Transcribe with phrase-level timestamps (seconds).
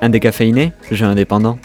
[0.00, 1.58] Un décaféiné Jeu indépendant.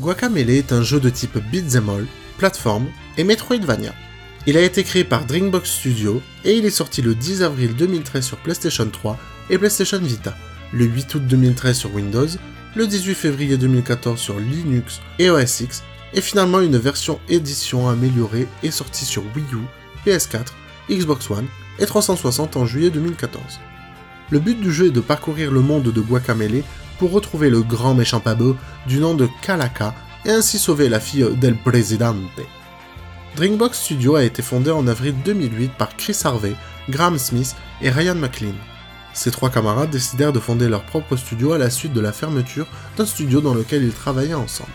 [0.00, 2.06] Guacamelee est un jeu de type beat'em all,
[2.36, 3.94] plateforme et Metroidvania.
[4.46, 8.24] Il a été créé par Drinkbox Studio et il est sorti le 10 avril 2013
[8.24, 9.18] sur PlayStation 3
[9.50, 10.36] et PlayStation Vita,
[10.72, 12.28] le 8 août 2013 sur Windows,
[12.74, 18.46] le 18 février 2014 sur Linux et OS X, et finalement une version édition améliorée
[18.62, 19.64] est sortie sur Wii U,
[20.06, 20.46] PS4,
[20.90, 21.46] Xbox One
[21.78, 23.60] et 360 en juillet 2014.
[24.30, 26.64] Le but du jeu est de parcourir le monde de Guacamelee
[26.98, 31.36] pour retrouver le grand méchant pabo du nom de Kalaka et ainsi sauver la fille
[31.36, 32.16] del Presidente.
[33.36, 36.54] Drinkbox Studio a été fondé en avril 2008 par Chris Harvey,
[36.88, 38.54] Graham Smith et Ryan McLean.
[39.12, 42.66] Ces trois camarades décidèrent de fonder leur propre studio à la suite de la fermeture
[42.96, 44.70] d'un studio dans lequel ils travaillaient ensemble.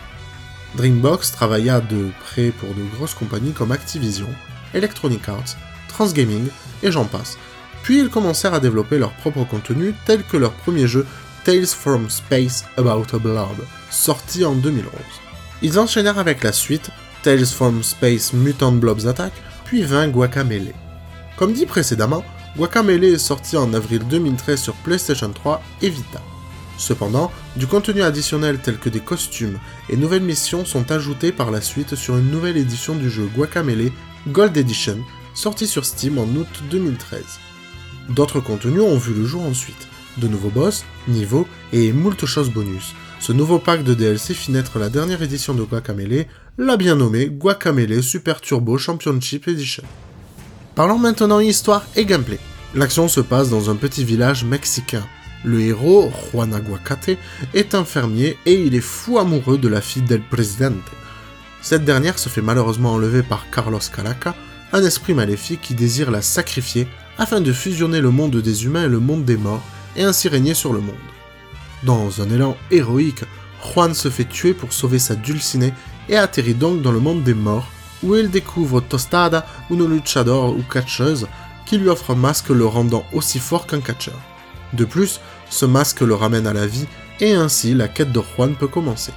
[0.76, 4.28] Dreambox travailla de près pour de grosses compagnies comme Activision,
[4.74, 5.56] Electronic Arts,
[5.92, 6.48] Transgaming
[6.82, 7.38] et j'en passe.
[7.82, 11.06] Puis ils commencèrent à développer leur propre contenu tel que leur premier jeu
[11.44, 13.56] Tales from Space About a Blob,
[13.90, 14.92] sorti en 2011.
[15.62, 16.90] Ils enchaînèrent avec la suite
[17.22, 19.32] Tales from Space Mutant Blobs Attack,
[19.64, 20.74] puis vint Guacamelee.
[21.36, 22.24] Comme dit précédemment,
[22.56, 26.20] Guacamelee est sorti en avril 2013 sur PlayStation 3 et Vita.
[26.78, 31.60] Cependant, du contenu additionnel tel que des costumes et nouvelles missions sont ajoutés par la
[31.60, 33.92] suite sur une nouvelle édition du jeu Guacamelee
[34.28, 34.98] Gold Edition,
[35.34, 37.22] sorti sur Steam en août 2013.
[38.08, 39.88] D'autres contenus ont vu le jour ensuite,
[40.18, 42.94] de nouveaux boss, niveaux et moult choses bonus.
[43.20, 46.26] Ce nouveau pack de DLC fit naître la dernière édition de Guacamelee,
[46.58, 49.84] la bien nommée Guacamelee Super Turbo Championship Edition.
[50.74, 52.38] Parlons maintenant histoire et gameplay.
[52.74, 55.06] L'action se passe dans un petit village mexicain.
[55.44, 57.18] Le héros, Juan Aguacate,
[57.54, 60.74] est un fermier et il est fou amoureux de la fille del Presidente.
[61.60, 64.34] Cette dernière se fait malheureusement enlever par Carlos Calaca,
[64.72, 66.88] un esprit maléfique qui désire la sacrifier
[67.18, 69.62] afin de fusionner le monde des humains et le monde des morts
[69.96, 70.94] et ainsi régner sur le monde.
[71.82, 73.24] Dans un élan héroïque,
[73.62, 75.74] Juan se fait tuer pour sauver sa dulcinée
[76.08, 77.68] et atterrit donc dans le monde des morts,
[78.02, 81.26] où il découvre Tostada, une luchador ou catcheuse,
[81.66, 84.18] qui lui offre un masque le rendant aussi fort qu'un catcheur.
[84.72, 86.86] De plus, ce masque le ramène à la vie,
[87.20, 89.12] et ainsi la quête de Juan peut commencer.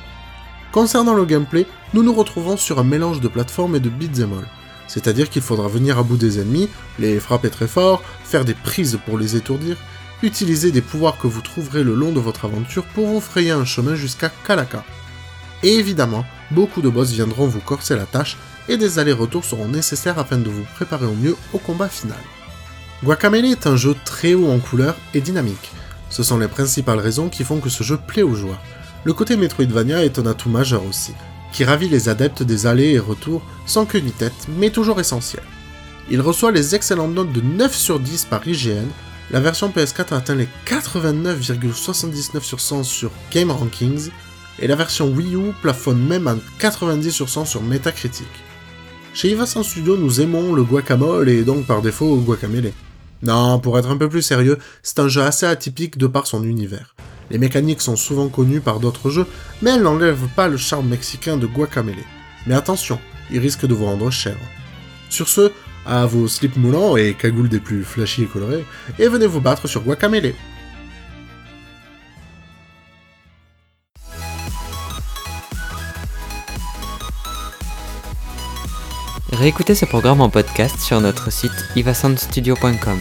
[0.72, 4.48] Concernant le gameplay, nous nous retrouvons sur un mélange de plateforme et de beat'em all.
[4.88, 6.70] C'est-à-dire qu'il faudra venir à bout des ennemis,
[7.00, 9.78] les frapper très fort, faire des prises pour les étourdir,
[10.22, 13.66] utilisez des pouvoirs que vous trouverez le long de votre aventure pour vous frayer un
[13.66, 14.84] chemin jusqu'à Kalaka.
[15.64, 18.38] Et évidemment, beaucoup de boss viendront vous corser la tâche
[18.68, 22.20] et des allers-retours seront nécessaires afin de vous préparer au mieux au combat final.
[23.04, 25.72] Guacamelee est un jeu très haut en couleur et dynamique.
[26.10, 28.62] Ce sont les principales raisons qui font que ce jeu plaît aux joueurs.
[29.04, 31.14] Le côté Metroidvania est un atout majeur aussi,
[31.56, 35.44] qui ravit les adeptes des allers et retours sans queue ni tête, mais toujours essentiel.
[36.12, 38.86] Il reçoit les excellentes notes de 9 sur 10 par IGN
[39.32, 44.10] la version PS4 a atteint les 89,79 sur 100 sur Game Rankings,
[44.60, 48.28] et la version Wii U plafonne même à 90 sur 100 sur Metacritic.
[49.14, 52.72] Chez Ivasan Studio, nous aimons le guacamole et donc par défaut guacamele.
[53.24, 56.44] Non, pour être un peu plus sérieux, c'est un jeu assez atypique de par son
[56.44, 56.95] univers.
[57.32, 59.28] Les mécaniques sont souvent connues par d'autres jeux,
[59.62, 62.04] mais elles n'enlèvent pas le charme mexicain de Guacamele.
[62.46, 63.00] Mais attention,
[63.32, 64.38] il risque de vous rendre cher.
[65.10, 65.52] Sur ce,
[65.86, 68.66] à vos slips moulants et cagoules des plus flashy et colorés,
[69.00, 70.34] et venez vous battre sur Guacamele.
[79.32, 83.00] Réécoutez ce programme en podcast sur notre site ivasoundstudio.com.